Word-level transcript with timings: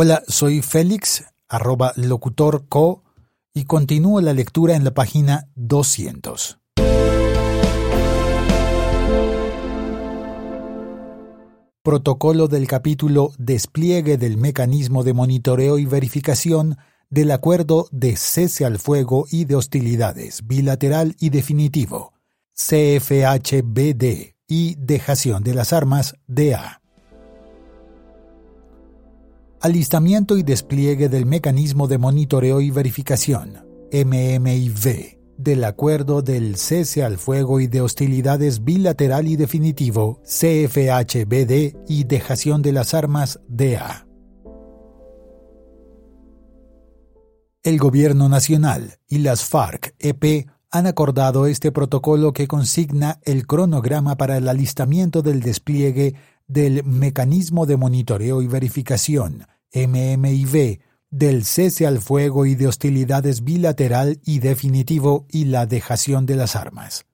Hola, 0.00 0.22
soy 0.28 0.62
Félix, 0.62 1.24
arroba 1.48 1.92
locutorco, 1.96 3.02
y 3.52 3.64
continúo 3.64 4.20
la 4.20 4.32
lectura 4.32 4.76
en 4.76 4.84
la 4.84 4.94
página 4.94 5.48
200. 5.56 6.60
Protocolo 11.82 12.46
del 12.46 12.68
capítulo 12.68 13.32
Despliegue 13.38 14.18
del 14.18 14.36
mecanismo 14.36 15.02
de 15.02 15.14
monitoreo 15.14 15.78
y 15.78 15.84
verificación 15.84 16.76
del 17.10 17.32
acuerdo 17.32 17.88
de 17.90 18.14
cese 18.14 18.64
al 18.64 18.78
fuego 18.78 19.26
y 19.32 19.46
de 19.46 19.56
hostilidades 19.56 20.46
bilateral 20.46 21.16
y 21.18 21.30
definitivo, 21.30 22.12
CFHBD 22.54 24.36
y 24.46 24.76
dejación 24.76 25.42
de 25.42 25.54
las 25.54 25.72
armas, 25.72 26.14
DA. 26.28 26.82
Alistamiento 29.60 30.38
y 30.38 30.44
despliegue 30.44 31.08
del 31.08 31.26
mecanismo 31.26 31.88
de 31.88 31.98
monitoreo 31.98 32.60
y 32.60 32.70
verificación, 32.70 33.66
MMIV, 33.92 35.18
del 35.36 35.64
acuerdo 35.64 36.22
del 36.22 36.56
cese 36.56 37.02
al 37.02 37.18
fuego 37.18 37.58
y 37.58 37.66
de 37.66 37.80
hostilidades 37.80 38.62
bilateral 38.62 39.26
y 39.26 39.34
definitivo, 39.34 40.22
CFHBD 40.22 41.76
y 41.88 42.04
dejación 42.04 42.62
de 42.62 42.72
las 42.72 42.94
armas, 42.94 43.40
DA. 43.48 44.06
El 47.64 47.78
Gobierno 47.78 48.28
Nacional 48.28 49.00
y 49.08 49.18
las 49.18 49.42
FARC-EP 49.44 50.46
han 50.70 50.86
acordado 50.86 51.46
este 51.46 51.72
protocolo 51.72 52.32
que 52.32 52.46
consigna 52.46 53.20
el 53.24 53.46
cronograma 53.46 54.16
para 54.16 54.36
el 54.36 54.48
alistamiento 54.48 55.22
del 55.22 55.40
despliegue 55.40 56.14
del 56.46 56.84
Mecanismo 56.84 57.66
de 57.66 57.76
Monitoreo 57.76 58.42
y 58.42 58.46
Verificación, 58.46 59.46
MMIV, 59.72 60.80
del 61.10 61.44
cese 61.44 61.86
al 61.86 62.00
fuego 62.00 62.44
y 62.44 62.54
de 62.54 62.66
hostilidades 62.66 63.42
bilateral 63.44 64.20
y 64.24 64.40
definitivo 64.40 65.26
y 65.30 65.46
la 65.46 65.66
dejación 65.66 66.26
de 66.26 66.36
las 66.36 66.54
armas. 66.54 67.06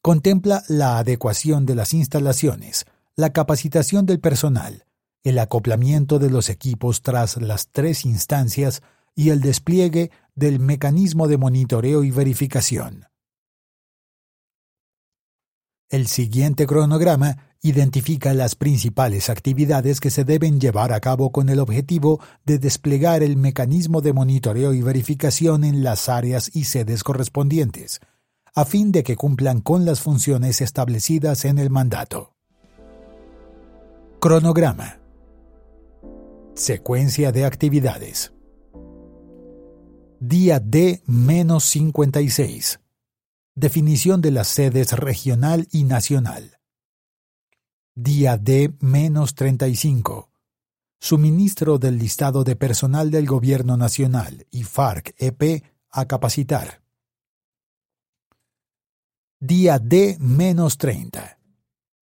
Contempla 0.00 0.62
la 0.68 0.98
adecuación 0.98 1.66
de 1.66 1.74
las 1.74 1.92
instalaciones, 1.92 2.86
la 3.14 3.32
capacitación 3.32 4.06
del 4.06 4.20
personal, 4.20 4.86
el 5.22 5.38
acoplamiento 5.38 6.18
de 6.18 6.30
los 6.30 6.48
equipos 6.48 7.02
tras 7.02 7.36
las 7.36 7.68
tres 7.68 8.06
instancias 8.06 8.82
y 9.18 9.30
el 9.30 9.40
despliegue 9.40 10.12
del 10.36 10.60
mecanismo 10.60 11.26
de 11.26 11.38
monitoreo 11.38 12.04
y 12.04 12.12
verificación. 12.12 13.06
El 15.88 16.06
siguiente 16.06 16.68
cronograma 16.68 17.56
identifica 17.60 18.32
las 18.32 18.54
principales 18.54 19.28
actividades 19.28 19.98
que 19.98 20.10
se 20.10 20.22
deben 20.22 20.60
llevar 20.60 20.92
a 20.92 21.00
cabo 21.00 21.32
con 21.32 21.48
el 21.48 21.58
objetivo 21.58 22.20
de 22.44 22.60
desplegar 22.60 23.24
el 23.24 23.36
mecanismo 23.36 24.02
de 24.02 24.12
monitoreo 24.12 24.72
y 24.72 24.82
verificación 24.82 25.64
en 25.64 25.82
las 25.82 26.08
áreas 26.08 26.54
y 26.54 26.62
sedes 26.62 27.02
correspondientes, 27.02 27.98
a 28.54 28.64
fin 28.64 28.92
de 28.92 29.02
que 29.02 29.16
cumplan 29.16 29.62
con 29.62 29.84
las 29.84 30.00
funciones 30.00 30.60
establecidas 30.60 31.44
en 31.44 31.58
el 31.58 31.70
mandato. 31.70 32.36
Cronograma. 34.20 35.00
Secuencia 36.54 37.32
de 37.32 37.46
actividades. 37.46 38.32
Día 40.20 40.58
D-56. 40.58 42.80
Definición 43.54 44.20
de 44.20 44.32
las 44.32 44.48
sedes 44.48 44.90
regional 44.90 45.68
y 45.70 45.84
nacional. 45.84 46.58
Día 47.94 48.36
D-35. 48.36 50.28
Suministro 50.98 51.78
del 51.78 51.98
listado 51.98 52.42
de 52.42 52.56
personal 52.56 53.12
del 53.12 53.26
Gobierno 53.26 53.76
Nacional 53.76 54.44
y 54.50 54.64
FARC-EP 54.64 55.62
a 55.88 56.08
capacitar. 56.08 56.82
Día 59.38 59.78
D-30. 59.78 61.38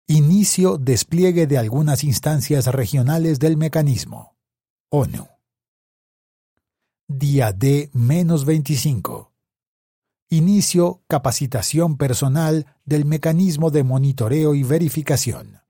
Inicio 0.06 0.78
despliegue 0.78 1.48
de 1.48 1.58
algunas 1.58 2.04
instancias 2.04 2.68
regionales 2.68 3.40
del 3.40 3.56
mecanismo. 3.56 4.36
ONU. 4.90 5.35
Día 7.08 7.52
D-25. 7.52 9.30
Inicio 10.28 11.04
capacitación 11.06 11.98
personal 11.98 12.66
del 12.84 13.04
mecanismo 13.04 13.70
de 13.70 13.84
monitoreo 13.84 14.56
y 14.56 14.64
verificación. 14.64 15.60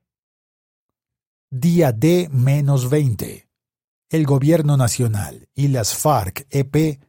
Día 1.50 1.92
D-20. 1.92 3.48
El 4.08 4.24
Gobierno 4.24 4.78
Nacional 4.78 5.50
y 5.54 5.68
las 5.68 5.94
FARC-EP 5.94 7.00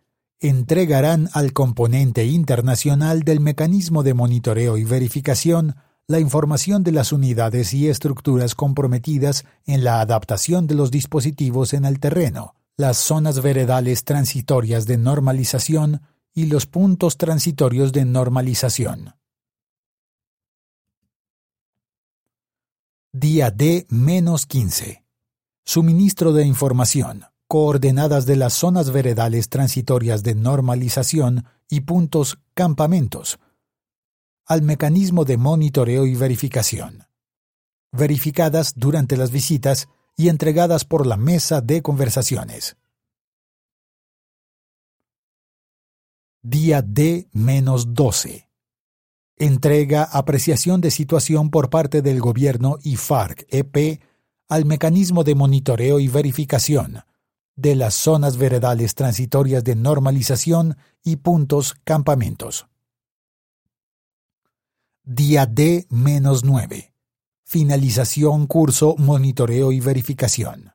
entregarán 0.41 1.29
al 1.31 1.53
componente 1.53 2.25
internacional 2.25 3.21
del 3.21 3.39
mecanismo 3.39 4.03
de 4.03 4.13
monitoreo 4.13 4.75
y 4.75 4.83
verificación 4.83 5.77
la 6.05 6.19
información 6.19 6.83
de 6.83 6.91
las 6.91 7.13
unidades 7.13 7.73
y 7.73 7.87
estructuras 7.87 8.55
comprometidas 8.55 9.45
en 9.65 9.85
la 9.85 10.01
adaptación 10.01 10.67
de 10.67 10.75
los 10.75 10.91
dispositivos 10.91 11.73
en 11.73 11.85
el 11.85 12.01
terreno, 12.01 12.56
las 12.77 12.97
zonas 12.97 13.41
veredales 13.41 14.03
transitorias 14.03 14.85
de 14.85 14.97
normalización 14.97 16.01
y 16.31 16.45
los 16.45 16.67
puntos 16.67 17.17
transitorios 17.17 17.91
de 17.91 18.05
normalización. 18.05 19.15
Día 23.11 23.49
D-15. 23.49 25.03
Suministro 25.65 26.33
de 26.33 26.45
información, 26.45 27.25
coordenadas 27.47 28.27
de 28.27 28.35
las 28.35 28.53
zonas 28.53 28.91
veredales 28.91 29.49
transitorias 29.49 30.21
de 30.21 30.35
normalización 30.35 31.45
y 31.67 31.81
puntos 31.81 32.37
campamentos, 32.53 33.39
al 34.45 34.61
mecanismo 34.61 35.25
de 35.25 35.37
monitoreo 35.37 36.05
y 36.05 36.13
verificación. 36.13 37.07
Verificadas 37.91 38.73
durante 38.75 39.17
las 39.17 39.31
visitas 39.31 39.89
y 40.17 40.29
entregadas 40.29 40.83
por 40.83 41.05
la 41.05 41.15
mesa 41.15 41.61
de 41.61 41.81
conversaciones. 41.81 42.75
Día 46.41 46.81
D-12. 46.81 48.47
Entrega 49.37 50.03
apreciación 50.03 50.81
de 50.81 50.89
situación 50.89 51.51
por 51.51 51.69
parte 51.69 52.01
del 52.01 52.19
Gobierno 52.19 52.79
y 52.81 52.95
FARC-EP 52.95 54.01
al 54.49 54.65
mecanismo 54.65 55.23
de 55.23 55.35
monitoreo 55.35 55.99
y 55.99 56.07
verificación 56.07 57.03
de 57.55 57.75
las 57.75 57.93
zonas 57.93 58.37
veredales 58.37 58.95
transitorias 58.95 59.63
de 59.63 59.75
normalización 59.75 60.77
y 61.03 61.17
puntos 61.17 61.75
campamentos. 61.83 62.67
Día 65.03 65.45
D-9. 65.45 66.96
Finalización 67.49 68.45
curso 68.45 68.95
monitoreo 68.97 69.71
y 69.71 69.79
verificación. 69.79 70.73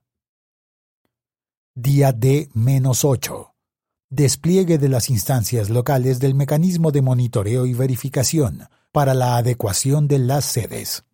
Día 1.75 2.12
D-8. 2.12 3.53
Despliegue 4.09 4.78
de 4.78 4.88
las 4.88 5.11
instancias 5.11 5.69
locales 5.69 6.19
del 6.19 6.34
mecanismo 6.34 6.91
de 6.91 7.03
monitoreo 7.03 7.66
y 7.66 7.75
verificación 7.75 8.69
para 8.91 9.12
la 9.12 9.37
adecuación 9.37 10.09
de 10.09 10.21
las 10.21 10.47
sedes. 10.47 11.05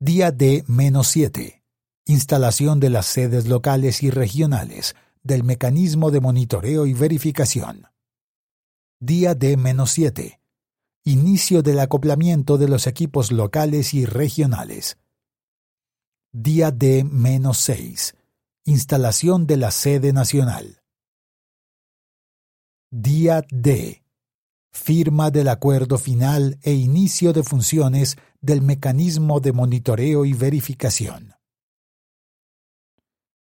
Día 0.00 0.32
D-7. 0.32 1.62
Instalación 2.06 2.80
de 2.80 2.90
las 2.90 3.06
sedes 3.06 3.46
locales 3.46 4.02
y 4.02 4.10
regionales 4.10 4.96
del 5.22 5.44
mecanismo 5.44 6.10
de 6.10 6.18
monitoreo 6.18 6.86
y 6.86 6.92
verificación. 6.92 7.86
Día 8.98 9.36
D-7 9.36 10.39
Inicio 11.04 11.62
del 11.62 11.80
acoplamiento 11.80 12.58
de 12.58 12.68
los 12.68 12.86
equipos 12.86 13.32
locales 13.32 13.94
y 13.94 14.04
regionales. 14.04 14.98
Día 16.30 16.70
D-6. 16.70 18.14
Instalación 18.64 19.46
de 19.46 19.56
la 19.56 19.70
sede 19.70 20.12
nacional. 20.12 20.82
Día 22.90 23.42
D. 23.50 24.04
Firma 24.72 25.30
del 25.30 25.48
acuerdo 25.48 25.96
final 25.96 26.58
e 26.62 26.74
inicio 26.74 27.32
de 27.32 27.44
funciones 27.44 28.18
del 28.42 28.60
mecanismo 28.60 29.40
de 29.40 29.52
monitoreo 29.52 30.26
y 30.26 30.34
verificación. 30.34 31.34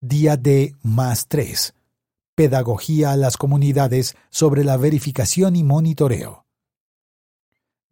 Día 0.01 0.36
D 0.36 0.75
más 0.84 1.28
3. 1.30 1.74
Pedagogía 2.36 3.12
a 3.12 3.18
las 3.18 3.38
comunidades 3.38 4.16
sobre 4.30 4.66
la 4.66 4.75
verificación 4.75 5.56
y 5.56 5.63
monitoreo. 5.63 6.45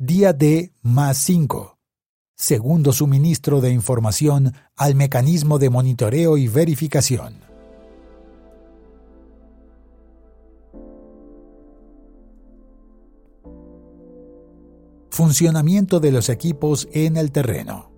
Día 0.05 0.33
D 0.33 0.73
más 0.81 1.17
5. 1.19 1.77
Segundo 2.35 2.91
suministro 2.91 3.61
de 3.61 3.71
información 3.71 4.53
al 4.75 4.95
mecanismo 4.95 5.59
de 5.59 5.69
monitoreo 5.69 6.35
y 6.35 6.49
verificación. 6.49 7.35
Funcionamiento 15.09 16.01
de 16.01 16.11
los 16.11 16.27
equipos 16.27 16.89
en 16.91 17.15
el 17.15 17.31
terreno. 17.31 17.89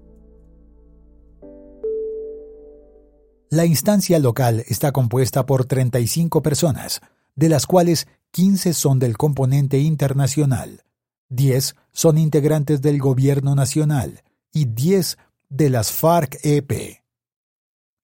La 3.50 3.66
instancia 3.66 4.20
local 4.20 4.64
está 4.68 4.92
compuesta 4.92 5.48
por 5.48 5.66
35 5.66 6.44
personas, 6.44 7.02
de 7.36 7.50
las 7.50 7.66
cuales 7.66 8.08
15 8.30 8.76
son 8.76 9.00
del 9.00 9.18
componente 9.18 9.80
internacional, 9.80 10.86
10 11.30 11.76
son 11.92 12.18
integrantes 12.18 12.82
del 12.82 13.00
gobierno 13.00 13.56
nacional 13.56 14.24
y 14.52 14.66
10 14.66 15.18
de 15.50 15.70
las 15.70 15.92
FARC-EP. 15.92 17.02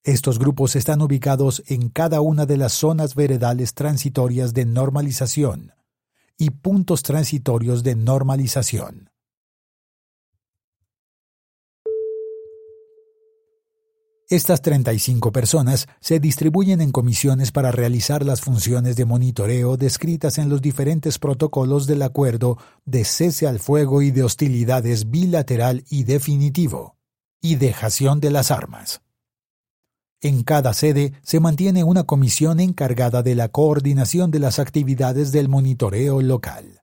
Estos 0.03 0.39
grupos 0.39 0.75
están 0.75 1.01
ubicados 1.03 1.61
en 1.67 1.89
cada 1.89 2.21
una 2.21 2.47
de 2.47 2.57
las 2.57 2.73
zonas 2.73 3.13
veredales 3.13 3.75
transitorias 3.75 4.53
de 4.53 4.65
normalización 4.65 5.73
y 6.37 6.49
puntos 6.49 7.03
transitorios 7.03 7.83
de 7.83 7.95
normalización. 7.95 9.10
Estas 14.31 14.61
35 14.61 15.33
personas 15.33 15.89
se 15.99 16.21
distribuyen 16.21 16.79
en 16.79 16.93
comisiones 16.93 17.51
para 17.51 17.69
realizar 17.73 18.23
las 18.25 18.39
funciones 18.39 18.95
de 18.95 19.03
monitoreo 19.03 19.75
descritas 19.75 20.37
en 20.37 20.47
los 20.47 20.61
diferentes 20.61 21.19
protocolos 21.19 21.85
del 21.85 22.01
acuerdo 22.01 22.57
de 22.85 23.03
cese 23.03 23.45
al 23.45 23.59
fuego 23.59 24.01
y 24.01 24.11
de 24.11 24.23
hostilidades 24.23 25.11
bilateral 25.11 25.83
y 25.89 26.05
definitivo, 26.05 26.95
y 27.41 27.55
dejación 27.55 28.21
de 28.21 28.31
las 28.31 28.51
armas. 28.51 29.01
En 30.21 30.43
cada 30.43 30.73
sede 30.73 31.11
se 31.23 31.41
mantiene 31.41 31.83
una 31.83 32.05
comisión 32.05 32.61
encargada 32.61 33.23
de 33.23 33.35
la 33.35 33.49
coordinación 33.49 34.31
de 34.31 34.39
las 34.39 34.59
actividades 34.59 35.33
del 35.33 35.49
monitoreo 35.49 36.21
local. 36.21 36.80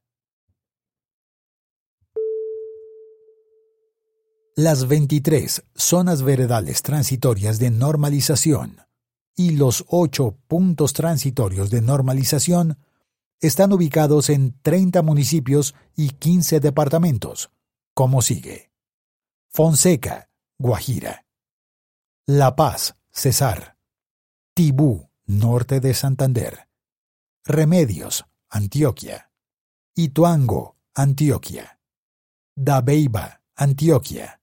Las 4.59 4.89
23 4.89 5.63
zonas 5.77 6.23
veredales 6.23 6.83
transitorias 6.83 7.61
de 7.61 7.71
normalización 7.71 8.81
y 9.37 9.53
los 9.53 9.85
8 9.87 10.37
puntos 10.49 10.95
transitorios 10.95 11.71
de 11.71 11.81
normalización 11.81 12.77
están 13.39 13.73
ubicados 13.73 14.31
en 14.31 14.61
30 14.63 15.03
municipios 15.03 15.77
y 15.95 16.09
15 16.09 16.59
departamentos, 16.59 17.53
como 17.95 18.21
sigue. 18.21 18.73
Fonseca, 19.49 20.29
Guajira. 20.59 21.25
La 22.27 22.57
Paz, 22.57 22.97
Cesar. 23.13 23.77
Tibú, 24.55 25.09
norte 25.25 25.79
de 25.79 25.95
Santander. 25.95 26.67
Remedios, 27.45 28.25
Antioquia. 28.51 29.31
Ituango, 29.95 30.75
Antioquia. 30.97 31.79
Dabeiba, 32.57 33.45
Antioquia. 33.55 34.39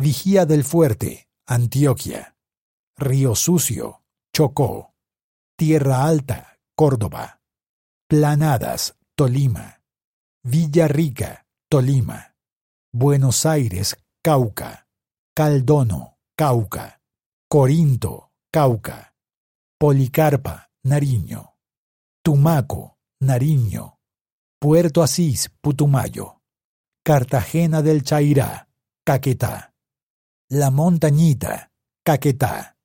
Vigía 0.00 0.46
del 0.46 0.62
Fuerte, 0.62 1.28
Antioquia. 1.44 2.36
Río 2.96 3.34
Sucio, 3.34 4.04
Chocó. 4.32 4.94
Tierra 5.56 6.04
Alta, 6.04 6.60
Córdoba. 6.76 7.40
Planadas, 8.08 8.96
Tolima. 9.16 9.82
Villa 10.44 10.86
Rica, 10.86 11.48
Tolima. 11.68 12.36
Buenos 12.92 13.44
Aires, 13.44 13.96
Cauca. 14.22 14.86
Caldono, 15.34 16.18
Cauca. 16.36 17.00
Corinto, 17.50 18.30
Cauca. 18.52 19.16
Policarpa, 19.80 20.70
Nariño. 20.84 21.56
Tumaco, 22.22 22.98
Nariño. 23.20 23.98
Puerto 24.60 25.02
Asís, 25.02 25.50
Putumayo. 25.60 26.40
Cartagena 27.04 27.82
del 27.82 28.04
Chairá, 28.04 28.68
Caquetá. 29.04 29.74
La 30.50 30.70
Montañita, 30.70 31.72
Caquetá. 32.02 32.78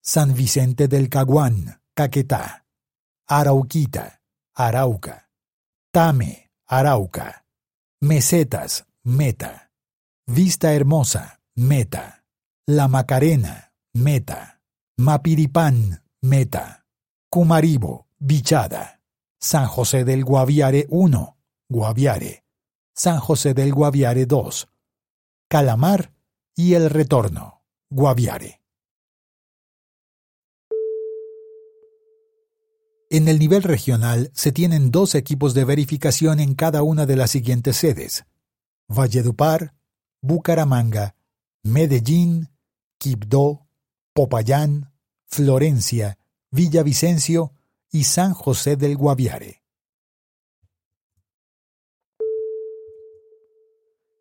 San 0.00 0.32
Vicente 0.32 0.86
del 0.86 1.08
Caguán, 1.08 1.82
Caquetá. 1.92 2.66
Arauquita, 3.26 4.22
Arauca. 4.54 5.28
Tame, 5.92 6.52
Arauca. 6.68 7.44
Mesetas, 8.00 8.86
Meta. 9.02 9.72
Vista 10.28 10.72
Hermosa, 10.72 11.40
Meta. 11.56 12.24
La 12.68 12.86
Macarena, 12.86 13.72
Meta. 13.92 14.60
Mapiripán, 14.96 16.04
Meta. 16.22 16.86
Cumaribo, 17.28 18.06
Bichada. 18.20 19.02
San 19.40 19.66
José 19.66 20.04
del 20.04 20.24
Guaviare 20.24 20.86
1, 20.88 21.38
Guaviare. 21.68 22.44
San 22.94 23.18
José 23.18 23.52
del 23.52 23.72
Guaviare 23.74 24.26
2. 24.26 24.68
Calamar, 25.48 26.12
y 26.54 26.74
el 26.74 26.90
retorno, 26.90 27.62
Guaviare. 27.90 28.60
En 33.12 33.26
el 33.26 33.40
nivel 33.40 33.64
regional 33.64 34.30
se 34.34 34.52
tienen 34.52 34.92
dos 34.92 35.16
equipos 35.16 35.52
de 35.52 35.64
verificación 35.64 36.38
en 36.38 36.54
cada 36.54 36.84
una 36.84 37.06
de 37.06 37.16
las 37.16 37.32
siguientes 37.32 37.76
sedes: 37.76 38.24
Valledupar, 38.88 39.74
Bucaramanga, 40.22 41.16
Medellín, 41.64 42.50
Quibdó, 42.98 43.66
Popayán, 44.12 44.92
Florencia, 45.26 46.18
Villavicencio 46.50 47.52
y 47.90 48.04
San 48.04 48.32
José 48.32 48.76
del 48.76 48.96
Guaviare. 48.96 49.62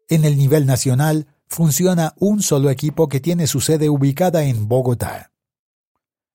En 0.08 0.26
el 0.26 0.38
nivel 0.38 0.66
nacional 0.66 1.28
funciona 1.50 2.14
un 2.18 2.42
solo 2.42 2.70
equipo 2.70 3.10
que 3.10 3.20
tiene 3.20 3.48
su 3.48 3.60
sede 3.60 3.90
ubicada 3.90 4.44
en 4.44 4.68
Bogotá. 4.68 5.32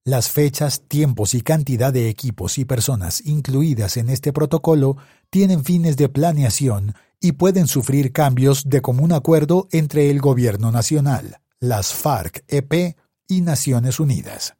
Las 0.05 0.31
fechas, 0.31 0.83
tiempos 0.87 1.33
y 1.33 1.41
cantidad 1.41 1.93
de 1.93 2.11
equipos 2.11 2.59
y 2.59 2.67
personas 2.67 3.25
incluidas 3.25 3.97
en 3.97 4.11
este 4.11 4.33
protocolo 4.35 4.99
tienen 5.31 5.65
fines 5.65 5.97
de 5.97 6.11
planeación 6.11 6.95
y 7.21 7.33
pueden 7.33 7.69
sufrir 7.69 8.13
cambios 8.13 8.69
de 8.69 8.83
común 8.83 9.13
acuerdo 9.13 9.67
entre 9.73 10.11
el 10.11 10.21
Gobierno 10.21 10.71
Nacional, 10.71 11.41
las 11.59 11.95
FARC-EP 11.95 12.97
y 13.29 13.41
Naciones 13.41 13.99
Unidas. 13.99 14.57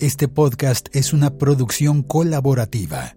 Este 0.00 0.28
podcast 0.28 0.88
es 0.96 1.12
una 1.12 1.36
producción 1.36 2.02
colaborativa. 2.02 3.16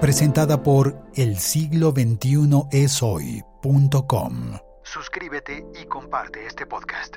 Presentada 0.00 0.62
por 0.62 0.96
el 1.16 1.36
siglo 1.36 1.92
21 1.92 2.68
esoy.com. 2.70 4.58
Suscríbete 4.84 5.66
y 5.82 5.86
comparte 5.86 6.46
este 6.46 6.64
podcast. 6.66 7.16